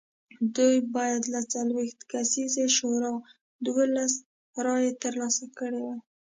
[0.55, 3.13] دوی باید له څلوېښت کسیزې شورا
[3.67, 4.13] دولس
[4.65, 5.99] رایې ترلاسه کړې وای